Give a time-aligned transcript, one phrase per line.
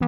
[0.00, 0.06] こ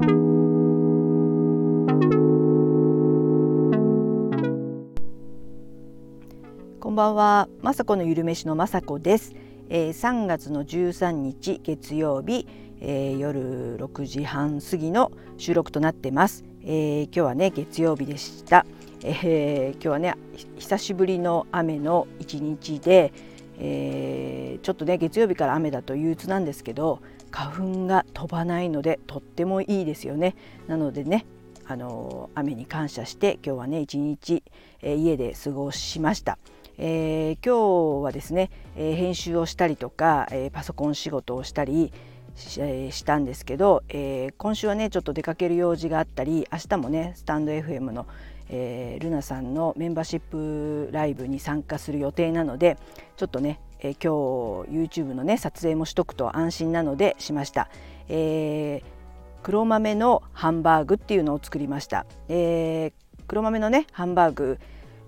[6.90, 9.34] んばんは、まさこのゆるめしのまさこです、
[9.68, 12.46] えー、3月の13日月曜日、
[12.80, 18.66] えー、夜6時半過ぎの収録となってます、えー、今日はね月曜日でした、
[19.02, 20.14] えー、今日はね
[20.56, 23.12] 久しぶりの雨の一日で、
[23.58, 27.00] えー、ちょっとね月曜日から雨だと憂鬱なんですけど
[27.30, 30.34] 花粉が飛ばないのでとってもいいですよね
[30.66, 31.26] なのでね
[31.66, 34.42] あの雨に感謝して今日はね一日、
[34.82, 36.38] えー、家で過ごしました。
[36.82, 41.92] えー、今日はですね、えー、編集をしたりとか、えー、パソコン仕事をしたり
[42.36, 48.06] し,、たんですけど、えー、今週はねちょっと出かける用事があったり明日もねスタンド FM の、
[48.48, 52.78] えー、ルナさんのメンバーシップライブに参加する予定なので
[53.16, 57.68] ちょっとね、えー、今日 YouTube のね撮影もしとくと安心なのでしました。
[58.08, 58.84] えー、
[59.42, 62.06] 黒豆のハンバーグっていうのを作りました。
[62.28, 64.58] えー、黒豆のねハンバーグ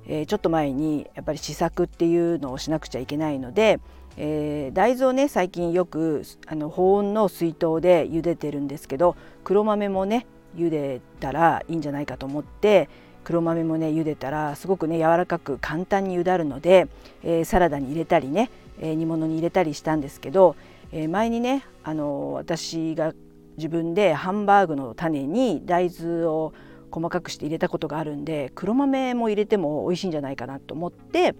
[0.07, 3.81] えー、ちょっと前にやっぱり試作っていうのをしなくちゃいけないので、
[4.17, 12.89] えー、大豆をね最近よくあの保温の水筒で茹でてるんですけど黒豆もね茹でたらいいんじゃないかと思って
[13.25, 16.89] 黒豆もね茹でたらすごくね柔らかく簡単に茹だるので、
[17.23, 18.51] えー、サラダに入れたりね、
[18.81, 20.57] え、煮物に入れたりしたんですけど、
[20.93, 23.15] え、前にねあの私が
[23.57, 26.53] 自分でハンバーグの種に大豆を
[26.91, 31.35] 細かくして入れたことがあるんで黒豆も入れても美味しいんじゃないかなと思って、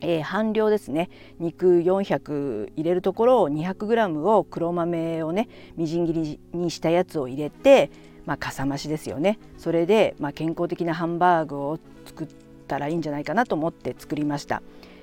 [0.00, 7.90] えー、半量ですね肉400入れるところを 200g を黒豆をねみじん切りにしたやつを入れて、
[8.24, 12.28] まあ、かさ増しですよねそれで、まあ、健康的なハンバーグを作っ
[12.66, 14.62] たらいいんじゃないかなと思って作りました。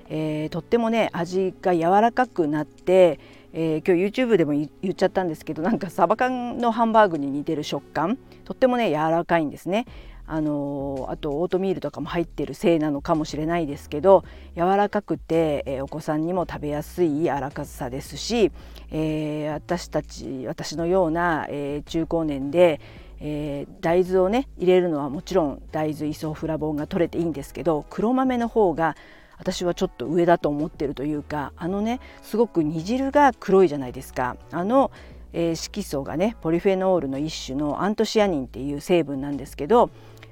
[0.09, 3.19] えー、とってもね味が柔らかくなって
[3.51, 9.85] えー、今日 YouTube でも言っちゃったんですけどなんかサバ缶のハンバーグに似てる食感とってもね柔らかいんですね。
[10.31, 14.23] あのー、あとオートミールとかも入ってるせいなのかもしれないですけど
[14.55, 18.51] 柔らかくて、えー、お子さんにも食べやすい柔らかさですし、
[18.91, 22.79] えー、私たち私のような、え中高年で、
[23.19, 28.95] え大豆をね入れるのはもちろん大豆イソフラボンが取れていいんですけど黒豆の方が
[29.39, 34.91] 私はちょっと上だと思ってるというかあのねすごく煮汁が黒いじゃないですかあの、
[35.33, 39.89] えー、色素がねポリフェノールの一種のアントシアニンっていう成分なんですけど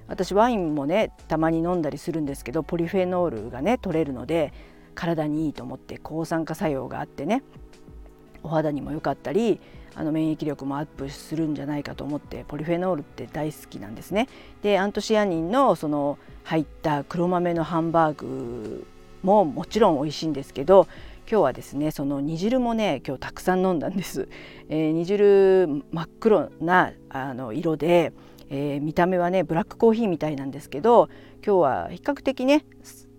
[0.08, 4.54] 私ワインもねたまに飲んだりするんですけどポリフェノールがね取れるので
[4.94, 7.44] 体にいいと思って抗酸化作用があってね
[8.44, 9.60] お肌にも良かったり
[9.96, 14.28] あの免疫力もアップするんじゃないかと思ってポリフェノールって大好きなんですね。
[14.62, 18.86] でアントシアニンのその入った黒豆のハンバーグ
[19.24, 20.88] ももちろん美味しいんですけど
[21.30, 24.30] 今日はですねその煮汁もね今日たくさん飲んだんです、
[24.70, 28.14] えー、煮汁真っ黒なあの色で、
[28.50, 31.10] えー、見た目はねブラックコーヒーみたいなんですけど
[31.46, 32.64] 今日は比較的ね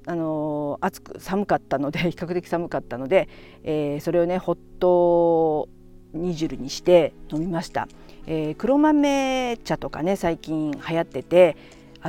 [0.06, 3.28] あの暑く寒かったので 比較的寒かったので、
[3.62, 5.68] えー、それをねホット
[6.14, 7.88] 煮汁にして飲みました、
[8.26, 11.56] えー、黒豆茶とかね最近流行ってて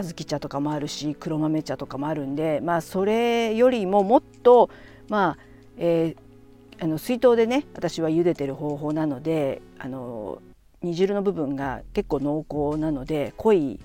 [0.04, 4.70] 小豆茶とかもあるし黒豆茶とかもあるんでまあそれよりももっと
[5.10, 5.38] まあ、
[5.78, 10.42] えー、あの水筒でね私は茹でてる方法なのであの
[10.82, 13.80] 煮汁の部分が結構濃厚なので濃い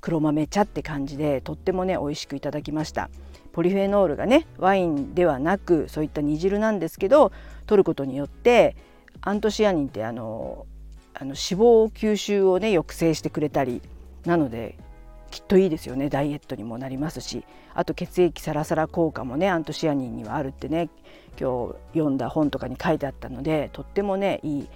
[0.00, 3.10] 黒豆茶って感じでとってもね美味しくいただきました。
[3.52, 7.32] ポリフェノールがねワインではなくそういった煮汁なんですけど
[7.66, 8.76] 取ることによって
[9.22, 10.66] アントシアニンってあの
[11.14, 13.82] あの脂肪吸収をね抑制してくれたり
[14.24, 14.76] なので
[15.30, 20.88] きっといいですよねダイエットにもなりますしあと血液サラサラ効果もねアントシアニンにはあるってね
[21.40, 24.68] 今日読んだ本とかに書いてあったのでとってもねいい、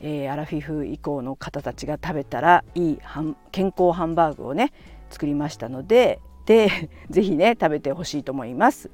[0.00, 2.98] えー、アラフィフ以降の方たちが食べたらいい
[3.52, 4.72] 健康ハンバーグをね
[5.10, 8.90] 作りましたのでで 是非ね食べてほしいと思います。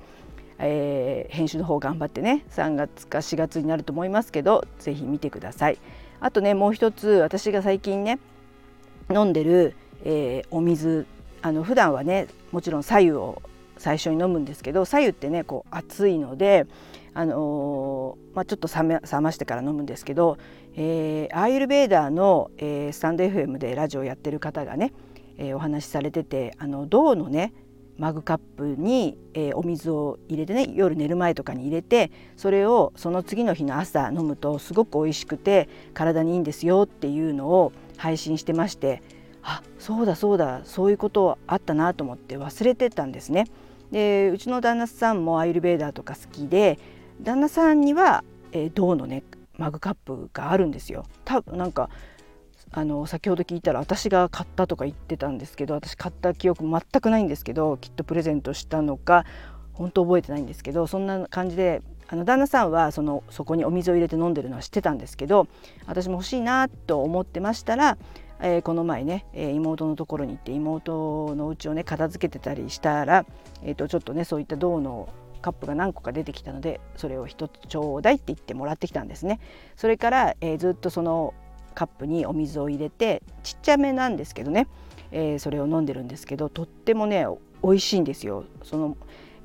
[0.59, 5.79] えー、編集の方頑張ってね3月か4月になると思いますけど是非見てください。
[6.21, 8.19] あとねもう一つ私が最近ね
[9.11, 11.07] 飲んでるえー、お水
[11.43, 13.43] あの普段はねもちろん白湯を
[13.79, 16.67] 最初に飲むんですけど白湯ってねこう熱いので、
[17.15, 20.39] あのー、まあ、ちょっと冷め冷ましてから飲むんですけど、
[20.75, 24.93] えー、アーユルベーダーの、えー、スタンド FM でラジオやってる方がね、
[25.39, 27.53] えお話しされててあの銅のね
[27.99, 39.03] マグカップに、えお水を入れてね夜寝る前とかに入れてそれをその次の日の朝飲むとすごく美味しくて体にいいんですよっていうのを配信してまして
[39.49, 43.47] あそうだそうだそういうことあったなと思って忘れてたんですね。
[43.93, 46.81] でうちの旦那さんもアイルベーダーとか好きで
[47.23, 49.23] 旦那さんには、えー、銅のね
[49.57, 51.07] マグカップがあるんですよ。
[51.25, 51.89] 多分なんか
[52.73, 59.25] あの先ほど聞いたら私が買ったとか言ってたんですけど私買った記憶全くないんですけどきっとプレゼントしたのか
[59.73, 65.47] 本当覚えてないんですけどそんな感じであの旦那さんはそのそこにお水を入れて飲んでるのは知ってたんですけど
[65.87, 67.99] 私も欲しいなと思ってましたら、
[68.41, 73.27] えー、この前ね、え、妹のところに行って妹の家をね片付けてたりしたら、
[73.63, 75.09] えー、とちょっとねそういった銅の
[75.43, 79.41] カップが何個か出てきたのでそれを1つちょうだいって言ってもらってきたんですね。
[79.77, 81.35] それから、えー、ずっとその
[81.75, 84.67] カップにお水を入れてちっちゃめなんですけどね、
[85.13, 87.27] えー、それを飲んでるんですけどとってもね
[87.63, 88.45] 美味しいんですよ。
[88.63, 88.97] その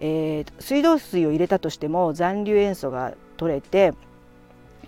[0.03, 3.93] えー、水道水を入れたとしても残留塩素が取れて、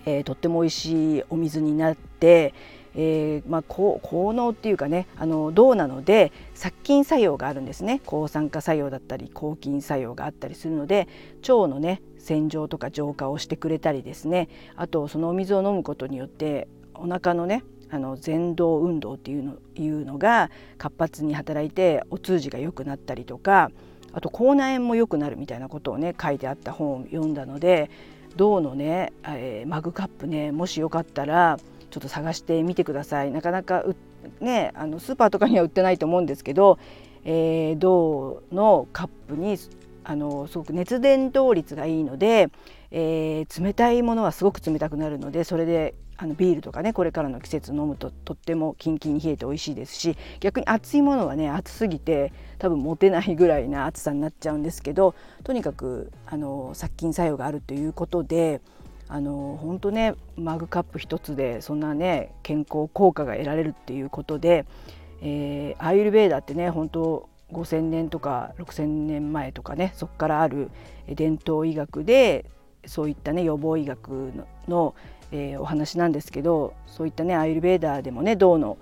[0.06, 2.52] え、とっても美味しいお水になって、
[2.96, 4.00] えーまあ、効
[4.34, 8.00] 能っていうかねあの銅なので殺菌作用があるんですね。
[8.06, 11.08] 抗酸化作用だったり抗菌作用があったりするので
[11.42, 14.48] 腸のね洗浄とか浄化をしてくれたりですね。
[14.76, 23.70] あとそのお水を飲むことによってお腹のねあの前動運動っていうのいうのが活発に働いてお通じが良くなったりとか
[24.12, 27.90] あと口内炎も良くなるみたいなことをね書いてあった本を読んだので
[28.36, 31.58] 銅のね、えー、マグカップねもしよかったら
[31.94, 33.30] ちょっと探してみてください。
[33.30, 33.84] なかなか
[34.40, 36.76] ねあのスーパーとかには売ってないと思うんですけど、
[37.24, 39.56] えー、銅のカップに
[40.02, 42.50] あのすごく熱伝導率がいいので、
[42.90, 55.14] えー、冷たいものはすごく冷たくなるのでそれであのビールとかねこれからの季節飲むととってもキンキンに冷えて美味しいですし逆に熱いものはね熱すぎて多分持てないぐらいな熱さになっちゃうんですけど
[55.44, 58.60] とにかくあの殺菌作用があるということで
[59.08, 64.64] あの本当ねマグカップ一つでそんなね健康効果が得られるっていうことで、
[65.20, 70.70] えー、アーユルベーダーってね本当5,000年とか6,000年前とかねそこからある
[71.06, 72.46] 伝統医学で
[72.86, 74.32] そういったね予防医学
[74.68, 74.94] の
[75.34, 78.78] えー、お話なんですけどそういったねアイルベーダーでもね銅の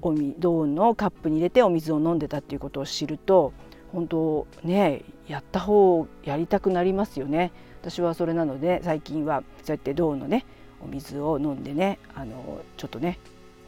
[0.00, 3.52] おみ銅のカップに入れてお水を飲んでたっていうことを知ると
[3.92, 7.52] 本当ねやった方やりたくなりますよね。
[7.82, 10.46] 私はそれなので最近はそうやって銅のね
[10.80, 13.18] お水を飲んでねあのちょっとね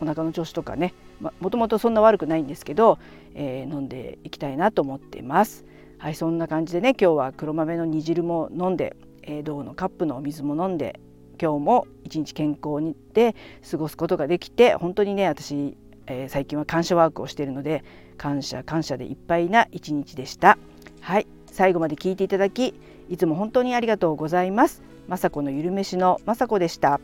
[0.00, 0.94] お腹の調子とかね
[1.40, 2.99] もともとそんな悪くないんですけど、
[3.34, 5.64] えー、飲んでいきたいなと思ってます。
[5.99, 11.00] はいそんな感じでね今日は黒豆の煮汁も飲んで、えー、銅のカップのお水も飲んで
[11.40, 13.34] 今日も一日健康にで
[13.69, 15.76] 過ごすことができて本当にね私、
[16.06, 17.84] えー、最近は感謝ワークをしているので
[18.19, 20.58] 感謝感謝でいっぱいな一日でした
[21.00, 22.75] はい最後まで聞いていただき
[23.08, 24.82] いつも本当にありがとうございます。
[25.08, 27.00] 雅子のゆるめしの雅子でした。